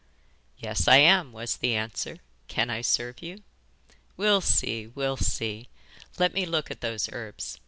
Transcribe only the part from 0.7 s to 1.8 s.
I am,' was the